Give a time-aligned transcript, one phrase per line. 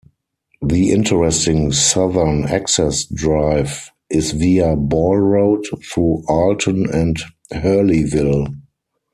[0.63, 7.17] The interesting southern access drive is via Ball Road through Alton and
[7.53, 8.51] Hurleyville.